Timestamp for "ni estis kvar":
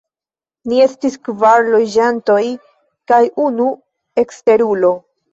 0.69-1.67